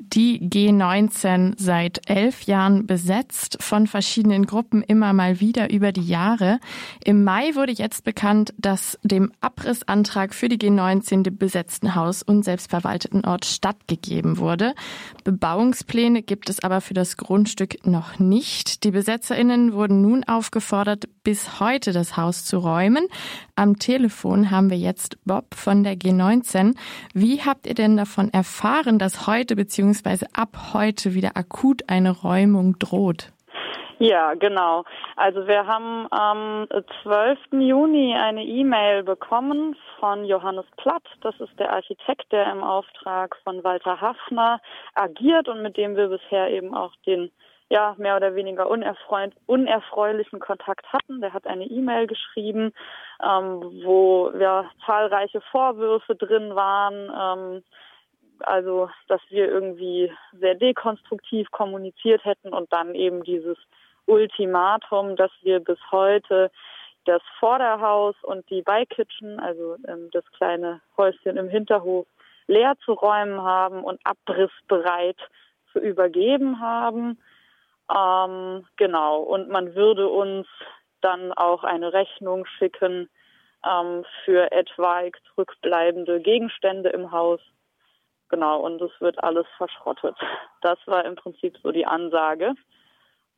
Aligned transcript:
die 0.00 0.40
G19 0.40 1.54
seit 1.58 2.08
elf 2.08 2.42
Jahren 2.42 2.86
besetzt, 2.86 3.58
von 3.60 3.86
verschiedenen 3.86 4.46
Gruppen 4.46 4.82
immer 4.82 5.12
mal 5.12 5.40
wieder 5.40 5.70
über 5.70 5.92
die 5.92 6.06
Jahre. 6.06 6.58
Im 7.04 7.22
Mai 7.22 7.54
wurde 7.54 7.72
jetzt 7.72 8.04
bekannt, 8.04 8.54
dass 8.56 8.98
dem 9.02 9.30
Abrissantrag 9.42 10.34
für 10.34 10.48
die 10.48 10.58
G19 10.58 11.22
dem 11.22 11.36
besetzten 11.36 11.94
Haus 11.94 12.22
und 12.22 12.44
selbstverwalteten 12.44 13.26
Ort 13.26 13.44
stattgegeben 13.44 14.38
wurde. 14.38 14.74
Bebauungspläne 15.24 16.22
gibt 16.22 16.48
es 16.48 16.60
aber 16.60 16.80
für 16.80 16.94
das 16.94 17.18
Grundstück 17.18 17.86
noch 17.86 18.18
nicht. 18.18 18.84
Die 18.84 18.92
BesetzerInnen 18.92 19.74
wurden 19.74 20.00
nun 20.00 20.24
aufgefordert, 20.24 21.08
bis 21.22 21.60
heute 21.60 21.92
das 21.92 22.16
Haus 22.16 22.46
zu 22.46 22.56
räumen. 22.58 23.06
Am 23.54 23.78
Telefon 23.78 24.50
haben 24.50 24.70
wir 24.70 24.78
jetzt 24.78 25.18
Bob 25.26 25.54
von 25.54 25.84
der 25.84 25.94
G19. 25.94 26.74
Wie 27.12 27.42
habt 27.42 27.66
ihr 27.66 27.74
denn 27.74 27.98
davon 27.98 28.32
erfahren, 28.32 28.98
dass 28.98 29.26
heute 29.26 29.56
bzw 29.56 29.89
beziehungsweise 29.90 30.26
ab 30.34 30.72
heute 30.72 31.14
wieder 31.14 31.30
akut 31.34 31.82
eine 31.88 32.12
Räumung 32.12 32.78
droht. 32.78 33.32
Ja, 33.98 34.34
genau. 34.34 34.84
Also 35.16 35.46
wir 35.46 35.66
haben 35.66 36.06
am 36.10 36.66
12. 37.02 37.38
Juni 37.52 38.14
eine 38.14 38.44
E-Mail 38.44 39.02
bekommen 39.02 39.76
von 39.98 40.24
Johannes 40.24 40.64
Platt. 40.76 41.02
Das 41.22 41.38
ist 41.40 41.58
der 41.58 41.72
Architekt, 41.72 42.32
der 42.32 42.50
im 42.50 42.62
Auftrag 42.62 43.36
von 43.44 43.62
Walter 43.62 44.00
Hafner 44.00 44.60
agiert 44.94 45.48
und 45.48 45.60
mit 45.60 45.76
dem 45.76 45.96
wir 45.96 46.08
bisher 46.08 46.50
eben 46.50 46.74
auch 46.74 46.92
den 47.04 47.30
ja, 47.68 47.94
mehr 47.98 48.16
oder 48.16 48.34
weniger 48.34 48.68
unerfreulichen 48.68 50.40
Kontakt 50.40 50.92
hatten. 50.92 51.20
Der 51.20 51.32
hat 51.32 51.46
eine 51.46 51.66
E-Mail 51.66 52.06
geschrieben, 52.06 52.72
ähm, 53.22 53.82
wo 53.84 54.32
ja 54.38 54.64
zahlreiche 54.86 55.40
Vorwürfe 55.52 56.16
drin 56.16 56.54
waren, 56.56 57.10
ähm, 57.56 57.62
also, 58.46 58.90
dass 59.08 59.20
wir 59.28 59.48
irgendwie 59.48 60.12
sehr 60.32 60.54
dekonstruktiv 60.54 61.50
kommuniziert 61.50 62.24
hätten 62.24 62.52
und 62.52 62.72
dann 62.72 62.94
eben 62.94 63.22
dieses 63.24 63.56
Ultimatum, 64.06 65.16
dass 65.16 65.30
wir 65.42 65.60
bis 65.60 65.78
heute 65.90 66.50
das 67.04 67.22
Vorderhaus 67.38 68.14
und 68.22 68.48
die 68.50 68.62
Beikitchen, 68.62 69.40
also 69.40 69.76
ähm, 69.86 70.10
das 70.12 70.24
kleine 70.32 70.80
Häuschen 70.96 71.36
im 71.36 71.48
Hinterhof, 71.48 72.06
leer 72.46 72.74
zu 72.84 72.92
räumen 72.92 73.40
haben 73.42 73.82
und 73.84 74.00
abrissbereit 74.04 75.16
zu 75.72 75.78
übergeben 75.78 76.60
haben. 76.60 77.18
Ähm, 77.94 78.66
genau, 78.76 79.20
und 79.20 79.48
man 79.48 79.74
würde 79.74 80.08
uns 80.08 80.46
dann 81.00 81.32
auch 81.32 81.64
eine 81.64 81.92
Rechnung 81.92 82.44
schicken 82.58 83.08
ähm, 83.64 84.04
für 84.24 84.52
etwaig 84.52 85.16
zurückbleibende 85.28 86.20
Gegenstände 86.20 86.90
im 86.90 87.12
Haus. 87.12 87.40
Genau, 88.30 88.60
und 88.60 88.80
es 88.80 88.92
wird 89.00 89.22
alles 89.22 89.46
verschrottet. 89.56 90.16
Das 90.62 90.78
war 90.86 91.04
im 91.04 91.16
Prinzip 91.16 91.56
so 91.62 91.72
die 91.72 91.86
Ansage. 91.86 92.54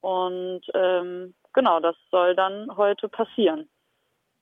Und 0.01 0.63
ähm, 0.75 1.35
genau, 1.53 1.81
das 1.81 1.97
soll 2.11 2.35
dann 2.35 2.77
heute 2.77 3.09
passieren. 3.09 3.69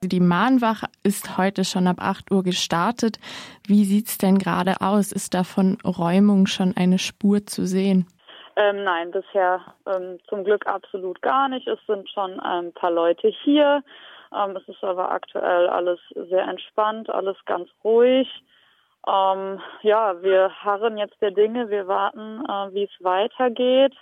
Die 0.03 0.21
Mahnwache 0.21 0.87
ist 1.03 1.37
heute 1.37 1.65
schon 1.65 1.87
ab 1.87 1.97
8 2.01 2.33
Uhr 2.33 2.43
gestartet. 2.43 3.19
Wie 3.67 3.85
sieht's 3.85 4.17
denn 4.17 4.39
gerade 4.39 4.81
aus? 4.81 5.13
Ist 5.13 5.35
da 5.35 5.45
von 5.45 5.77
Räumung 5.85 6.47
schon 6.47 6.75
eine 6.77 6.99
Spur 6.99 7.45
zu 7.47 7.67
sehen? 7.67 8.07
Ähm, 8.57 8.83
nein, 8.83 9.11
bisher 9.11 9.61
ähm, 9.87 10.19
zum 10.29 10.45
Glück 10.45 10.67
absolut 10.67 11.21
gar 11.23 11.49
nicht. 11.49 11.69
Es 11.69 11.79
sind 11.87 12.09
schon 12.09 12.41
ein 12.41 12.73
paar 12.73 12.91
Leute 12.91 13.29
hier. 13.45 13.85
Ähm, 14.35 14.57
es 14.57 14.67
ist 14.69 14.83
aber 14.83 15.13
aktuell 15.13 15.69
alles 15.69 16.01
sehr 16.15 16.49
entspannt, 16.49 17.11
alles 17.11 17.37
ganz 17.45 17.69
ruhig. 17.85 18.27
Ähm, 19.07 19.61
ja, 19.83 20.23
wir 20.23 20.51
harren 20.63 20.99
jetzt 20.99 21.21
der 21.21 21.31
Dinge, 21.31 21.71
wir 21.71 21.89
warten, 21.89 22.45
äh, 22.47 22.75
wie 22.75 22.85
es 22.85 23.05
weitergeht. 23.05 23.95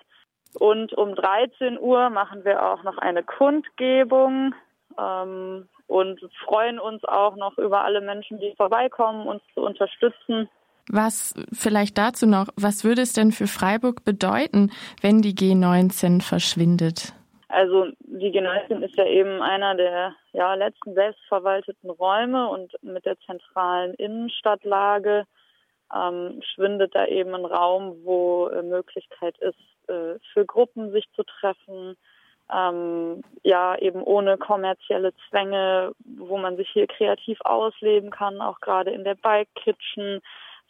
Und 0.59 0.93
um 0.95 1.15
13 1.15 1.79
Uhr 1.79 2.11
machen 2.11 2.45
wir 2.45 2.63
auch 2.65 2.83
noch 2.83 2.99
eine 2.99 3.23
Kundgebung 3.23 4.55
ähm, 4.99 5.69
und 5.87 6.21
freuen 6.45 6.79
uns 6.79 7.05
auch 7.05 7.37
noch 7.37 7.59
über 7.59 7.85
alle 7.85 8.01
Menschen, 8.01 8.41
die 8.41 8.55
vorbeikommen, 8.57 9.27
uns 9.27 9.43
zu 9.55 9.61
unterstützen. 9.61 10.49
Was 10.91 11.35
vielleicht 11.53 11.99
dazu 11.99 12.27
noch, 12.27 12.49
was 12.57 12.83
würde 12.83 13.03
es 13.03 13.13
denn 13.13 13.31
für 13.31 13.47
Freiburg 13.47 14.05
bedeuten, 14.05 14.73
wenn 15.03 15.21
die 15.21 15.35
G19 15.35 16.23
verschwindet? 16.23 17.13
Also 17.49 17.87
die 18.01 18.31
G19 18.31 18.83
ist 18.83 18.97
ja 18.97 19.07
eben 19.07 19.41
einer 19.41 19.75
der 19.75 20.15
ja, 20.33 20.55
letzten 20.55 20.95
selbstverwalteten 20.95 21.89
Räume 21.89 22.49
und 22.49 22.73
mit 22.83 23.07
der 23.07 23.19
zentralen 23.21 23.95
Innenstadtlage 23.95 25.25
ähm, 25.95 26.43
schwindet 26.55 26.95
da 26.95 27.07
eben 27.07 27.35
ein 27.35 27.47
Raum, 27.47 28.05
wo 28.05 28.49
äh, 28.49 28.63
Möglichkeit 28.63 29.39
ist, 29.39 29.59
äh, 29.89 30.19
für 30.33 30.45
Gruppen 30.45 30.93
sich 30.93 31.11
zu 31.17 31.23
treffen, 31.23 31.97
ähm, 32.53 33.23
ja 33.43 33.77
eben 33.79 34.03
ohne 34.03 34.37
kommerzielle 34.37 35.13
Zwänge, 35.29 35.93
wo 36.05 36.37
man 36.37 36.57
sich 36.57 36.69
hier 36.69 36.87
kreativ 36.87 37.39
ausleben 37.43 38.11
kann, 38.11 38.43
auch 38.43 38.61
gerade 38.61 38.91
in 38.91 39.05
der 39.05 39.15
Bike 39.15 39.49
Kitchen, 39.55 40.21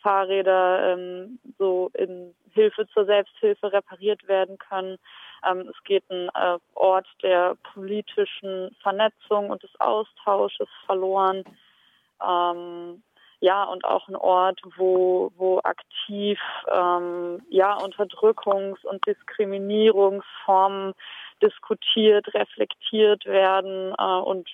Fahrräder 0.03 0.93
ähm, 0.93 1.39
so 1.59 1.91
in 1.95 2.35
Hilfe 2.53 2.87
zur 2.89 3.05
Selbsthilfe 3.05 3.73
repariert 3.73 4.27
werden 4.29 4.59
können. 4.59 4.99
Ähm, 5.49 5.69
es 5.71 5.85
geht 5.85 6.05
ein 6.11 6.29
äh, 6.35 6.59
Ort 6.75 7.07
der 7.23 7.57
politischen 7.75 8.75
Vernetzung 8.83 9.51
und 9.51 9.63
des 9.63 9.81
Austausches 9.81 10.69
verloren. 10.87 11.45
Ähm, 12.27 13.03
ja, 13.41 13.63
und 13.65 13.85
auch 13.85 14.09
ein 14.09 14.17
Ort, 14.17 14.61
wo, 14.77 15.31
wo 15.37 15.61
aktiv 15.63 16.41
ähm, 16.73 17.41
ja, 17.51 17.77
Unterdrückungs- 17.79 18.85
und 18.85 19.07
Diskriminierungsformen 19.07 20.93
diskutiert, 21.41 22.35
reflektiert 22.35 23.25
werden 23.27 23.95
äh, 23.97 24.21
und 24.21 24.49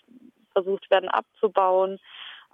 versucht 0.52 0.90
werden 0.90 1.08
abzubauen. 1.08 1.98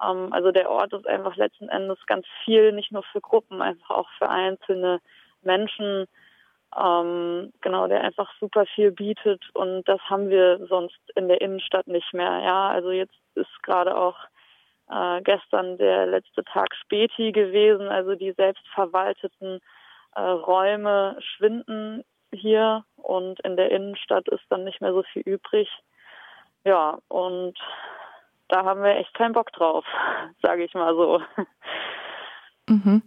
Ähm, 0.02 0.32
also 0.32 0.52
der 0.52 0.70
Ort 0.70 0.92
ist 0.92 1.06
einfach 1.06 1.36
letzten 1.36 1.68
Endes 1.68 1.98
ganz 2.06 2.26
viel, 2.44 2.72
nicht 2.72 2.92
nur 2.92 3.02
für 3.04 3.20
Gruppen, 3.20 3.62
einfach 3.62 3.90
auch 3.90 4.08
für 4.18 4.28
einzelne 4.28 5.00
Menschen 5.42 6.06
ähm, 6.78 7.52
genau, 7.62 7.88
der 7.88 8.02
einfach 8.02 8.32
super 8.38 8.64
viel 8.66 8.92
bietet 8.92 9.42
und 9.54 9.82
das 9.88 10.00
haben 10.02 10.28
wir 10.28 10.64
sonst 10.68 11.00
in 11.16 11.28
der 11.28 11.40
Innenstadt 11.40 11.88
nicht 11.88 12.12
mehr. 12.12 12.40
Ja, 12.44 12.68
also 12.68 12.92
jetzt 12.92 13.16
ist 13.34 13.62
gerade 13.62 13.96
auch 13.96 14.16
äh, 14.88 15.20
gestern 15.22 15.78
der 15.78 16.06
letzte 16.06 16.44
Tag 16.44 16.74
Späti 16.76 17.32
gewesen, 17.32 17.88
also 17.88 18.14
die 18.14 18.32
selbstverwalteten 18.32 19.60
äh, 20.14 20.20
Räume 20.20 21.16
schwinden 21.20 22.04
hier 22.32 22.84
und 22.96 23.40
in 23.40 23.56
der 23.56 23.72
Innenstadt 23.72 24.28
ist 24.28 24.44
dann 24.48 24.62
nicht 24.62 24.80
mehr 24.80 24.92
so 24.92 25.02
viel 25.02 25.22
übrig. 25.22 25.68
Ja, 26.64 26.98
und 27.08 27.58
da 28.50 28.64
haben 28.64 28.82
wir 28.82 28.96
echt 28.96 29.14
keinen 29.14 29.32
Bock 29.32 29.52
drauf, 29.52 29.84
sage 30.42 30.64
ich 30.64 30.74
mal 30.74 30.94
so. 30.94 31.20
Mhm 32.68 33.02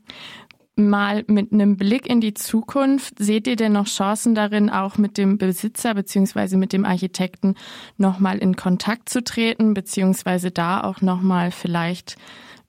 mal 0.75 1.23
mit 1.27 1.51
einem 1.51 1.77
Blick 1.77 2.07
in 2.09 2.19
die 2.19 2.33
Zukunft, 2.33 3.19
seht 3.19 3.47
ihr 3.47 3.55
denn 3.55 3.73
noch 3.73 3.85
Chancen 3.85 4.33
darin, 4.33 4.69
auch 4.69 4.97
mit 4.97 5.17
dem 5.17 5.37
Besitzer 5.37 5.93
beziehungsweise 5.93 6.57
mit 6.57 6.73
dem 6.73 6.85
Architekten 6.85 7.55
nochmal 7.97 8.39
in 8.39 8.55
Kontakt 8.55 9.09
zu 9.09 9.23
treten, 9.23 9.73
beziehungsweise 9.73 10.51
da 10.51 10.83
auch 10.83 11.01
nochmal 11.01 11.51
vielleicht, 11.51 12.15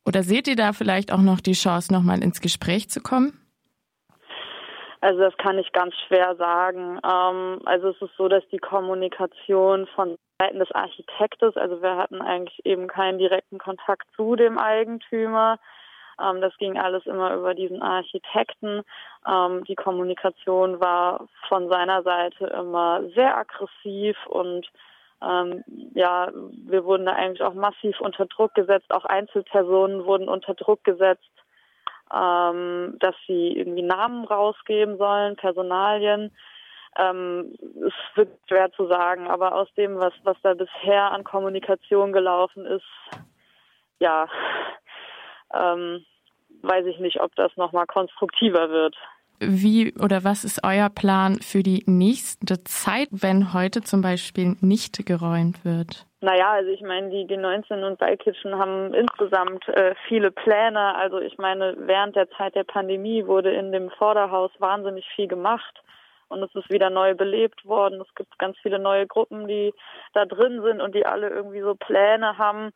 oder 0.05 0.23
seht 0.23 0.49
ihr 0.49 0.57
da 0.57 0.73
vielleicht 0.73 1.13
auch 1.13 1.23
noch 1.23 1.41
die 1.41 1.53
Chance, 1.53 1.93
nochmal 1.93 2.23
ins 2.23 2.41
Gespräch 2.41 2.91
zu 2.91 3.01
kommen? 3.01 3.39
Also 5.05 5.21
das 5.21 5.37
kann 5.37 5.59
ich 5.59 5.71
ganz 5.73 5.95
schwer 6.09 6.35
sagen. 6.37 6.99
Ähm, 7.05 7.61
also 7.67 7.91
es 7.91 8.01
ist 8.01 8.17
so, 8.17 8.27
dass 8.27 8.43
die 8.49 8.59
Kommunikation 8.59 9.87
von 9.89 10.17
Seiten 10.41 10.59
des 10.61 10.73
Architektes, 10.73 11.59
also 11.59 11.83
wir 11.83 11.99
hatten 11.99 12.23
eigentlich 12.23 12.65
eben 12.65 12.89
keinen 12.89 13.19
direkten 13.19 13.59
Kontakt 13.59 14.07
zu 14.17 14.35
dem 14.35 14.57
Eigentümer. 14.57 15.59
Ähm, 16.19 16.41
das 16.41 16.57
ging 16.57 16.79
alles 16.79 17.05
immer 17.05 17.35
über 17.35 17.53
diesen 17.53 17.83
Architekten. 17.83 18.81
Ähm, 19.27 19.65
die 19.65 19.75
Kommunikation 19.75 20.81
war 20.81 21.29
von 21.49 21.69
seiner 21.69 22.03
Seite 22.03 22.47
immer 22.47 23.03
sehr 23.15 23.37
aggressiv 23.37 24.17
und 24.29 24.67
ähm, 25.21 25.65
ja, 25.93 26.31
wir 26.33 26.83
wurden 26.87 27.05
da 27.05 27.13
eigentlich 27.13 27.43
auch 27.43 27.53
massiv 27.53 28.01
unter 28.01 28.25
Druck 28.25 28.55
gesetzt. 28.55 28.91
Auch 28.91 29.05
Einzelpersonen 29.05 30.07
wurden 30.07 30.31
unter 30.31 30.55
Druck 30.55 30.83
gesetzt, 30.83 31.29
ähm, 32.15 32.97
dass 33.01 33.15
sie 33.27 33.57
irgendwie 33.57 33.83
Namen 33.83 34.25
rausgeben 34.25 34.99
sollen, 34.99 35.37
Personalien. 35.37 36.31
Ähm, 36.97 37.55
es 37.87 37.93
wird 38.15 38.31
schwer 38.49 38.71
zu 38.73 38.87
sagen, 38.87 39.27
aber 39.29 39.55
aus 39.55 39.69
dem, 39.77 39.99
was, 39.99 40.13
was 40.23 40.37
da 40.43 40.55
bisher 40.55 41.11
an 41.11 41.25
Kommunikation 41.25 42.13
gelaufen 42.13 42.67
ist, 42.67 42.85
ja, 43.99 44.29
ähm, 45.53 46.05
weiß 46.63 46.87
ich 46.87 46.99
nicht, 46.99 47.21
ob 47.21 47.35
das 47.35 47.57
nochmal 47.57 47.87
konstruktiver 47.87 48.71
wird. 48.71 48.97
Wie 49.41 49.93
oder 50.01 50.25
was 50.25 50.45
ist 50.45 50.63
euer 50.65 50.89
Plan 50.91 51.37
für 51.37 51.63
die 51.63 51.83
nächste 51.87 52.63
Zeit, 52.65 53.09
wenn 53.11 53.53
heute 53.53 53.83
zum 53.83 54.01
Beispiel 54.01 54.57
nicht 54.61 55.05
geräumt 55.07 55.65
wird? 55.65 56.07
Naja, 56.21 56.53
also 56.53 56.71
ich 56.71 56.81
meine, 56.81 57.11
die 57.11 57.27
G19 57.27 57.87
und 57.87 57.99
Bikitchen 57.99 58.55
haben 58.59 58.95
insgesamt 58.95 59.69
äh, 59.69 59.95
viele 60.09 60.31
Pläne. 60.31 60.95
Also 60.95 61.19
ich 61.21 61.37
meine, 61.37 61.77
während 61.79 62.17
der 62.17 62.31
Zeit 62.31 62.55
der 62.55 62.65
Pandemie 62.65 63.27
wurde 63.27 63.53
in 63.53 63.73
dem 63.73 63.91
Vorderhaus 63.91 64.51
wahnsinnig 64.59 65.05
viel 65.15 65.29
gemacht 65.29 65.83
und 66.29 66.43
es 66.43 66.55
ist 66.55 66.71
wieder 66.71 66.91
neu 66.91 67.15
belebt 67.15 67.65
worden. 67.67 68.01
Es 68.01 68.15
gibt 68.15 68.39
ganz 68.39 68.57
viele 68.63 68.79
neue 68.79 69.07
Gruppen, 69.07 69.47
die 69.47 69.75
da 70.15 70.25
drin 70.25 70.63
sind 70.63 70.81
und 70.81 70.95
die 70.95 71.05
alle 71.05 71.29
irgendwie 71.29 71.61
so 71.61 71.75
Pläne 71.75 72.39
haben. 72.39 72.73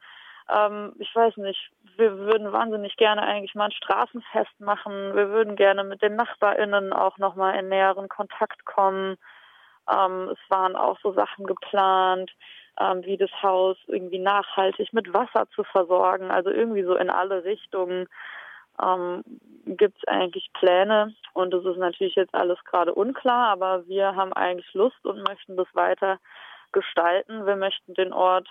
Ähm, 0.50 0.92
ich 0.98 1.14
weiß 1.14 1.36
nicht, 1.38 1.70
wir 1.96 2.16
würden 2.18 2.52
wahnsinnig 2.52 2.96
gerne 2.96 3.22
eigentlich 3.22 3.54
mal 3.54 3.66
ein 3.66 3.72
Straßenfest 3.72 4.60
machen. 4.60 5.14
Wir 5.14 5.30
würden 5.30 5.56
gerne 5.56 5.84
mit 5.84 6.02
den 6.02 6.16
NachbarInnen 6.16 6.92
auch 6.92 7.18
nochmal 7.18 7.58
in 7.58 7.68
näheren 7.68 8.08
Kontakt 8.08 8.64
kommen. 8.64 9.16
Ähm, 9.90 10.30
es 10.30 10.50
waren 10.50 10.76
auch 10.76 10.98
so 11.02 11.12
Sachen 11.12 11.46
geplant 11.46 12.30
ähm, 12.80 13.04
wie 13.04 13.16
das 13.16 13.30
Haus 13.42 13.76
irgendwie 13.86 14.18
nachhaltig 14.18 14.92
mit 14.92 15.12
Wasser 15.12 15.48
zu 15.54 15.64
versorgen. 15.64 16.30
Also 16.30 16.50
irgendwie 16.50 16.84
so 16.84 16.94
in 16.94 17.10
alle 17.10 17.44
Richtungen 17.44 18.08
ähm, 18.82 19.24
gibt 19.66 19.98
es 19.98 20.08
eigentlich 20.08 20.50
Pläne. 20.52 21.14
Und 21.34 21.52
das 21.52 21.64
ist 21.64 21.78
natürlich 21.78 22.14
jetzt 22.14 22.34
alles 22.34 22.58
gerade 22.64 22.94
unklar, 22.94 23.48
aber 23.48 23.86
wir 23.86 24.14
haben 24.14 24.32
eigentlich 24.32 24.72
Lust 24.74 25.04
und 25.04 25.26
möchten 25.26 25.56
das 25.56 25.68
weiter 25.74 26.18
gestalten. 26.72 27.46
Wir 27.46 27.56
möchten 27.56 27.94
den 27.94 28.12
Ort 28.12 28.48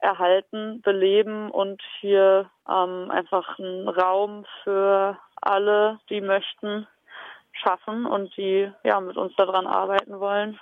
erhalten, 0.00 0.80
beleben 0.82 1.50
und 1.50 1.82
hier 2.00 2.50
ähm, 2.68 3.10
einfach 3.10 3.58
einen 3.58 3.88
Raum 3.88 4.44
für 4.64 5.18
alle, 5.40 5.98
die 6.08 6.20
möchten, 6.20 6.86
schaffen 7.52 8.06
und 8.06 8.36
die 8.36 8.70
ja 8.84 9.00
mit 9.00 9.16
uns 9.16 9.34
daran 9.36 9.66
arbeiten 9.66 10.18
wollen, 10.20 10.58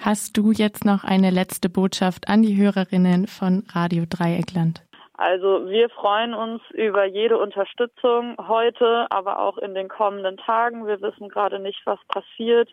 Hast 0.00 0.36
du 0.36 0.52
jetzt 0.52 0.84
noch 0.84 1.02
eine 1.02 1.30
letzte 1.30 1.68
Botschaft 1.68 2.28
an 2.28 2.42
die 2.42 2.56
Hörerinnen 2.56 3.26
von 3.26 3.64
Radio 3.74 4.04
Dreieckland? 4.08 4.80
Also 5.14 5.68
wir 5.68 5.90
freuen 5.90 6.34
uns 6.34 6.62
über 6.70 7.04
jede 7.04 7.36
Unterstützung 7.36 8.36
heute, 8.46 9.06
aber 9.10 9.40
auch 9.40 9.58
in 9.58 9.74
den 9.74 9.88
kommenden 9.88 10.36
Tagen. 10.36 10.86
Wir 10.86 11.02
wissen 11.02 11.28
gerade 11.28 11.58
nicht, 11.58 11.80
was 11.84 11.98
passiert. 12.06 12.70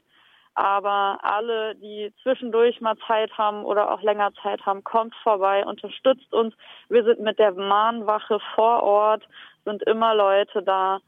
Aber 0.55 1.19
alle, 1.21 1.75
die 1.75 2.13
zwischendurch 2.23 2.79
mal 2.79 2.95
Zeit 3.07 3.37
haben 3.37 3.65
oder 3.65 3.91
auch 3.91 4.01
länger 4.01 4.33
Zeit 4.41 4.65
haben, 4.65 4.83
kommt 4.85 5.13
vorbei, 5.21 5.65
unterstützt 5.65 6.33
uns. 6.33 6.55
Wir 6.87 7.03
sind 7.03 7.19
mit 7.19 7.37
der 7.39 7.51
Mahnwache 7.51 8.39
vor 8.55 8.81
Ort, 8.81 9.27
sind 9.65 9.83
immer 9.83 10.15
Leute 10.15 10.63
da. 10.63 10.99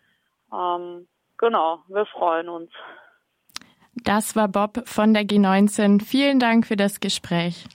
Ähm, 0.53 1.07
genau, 1.37 1.79
wir 1.87 2.05
freuen 2.05 2.49
uns. 2.49 2.71
Das 4.03 4.35
war 4.35 4.49
Bob 4.49 4.85
von 4.85 5.13
der 5.13 5.23
G19. 5.23 6.03
Vielen 6.03 6.39
Dank 6.39 6.67
für 6.67 6.75
das 6.75 6.99
Gespräch. 6.99 7.65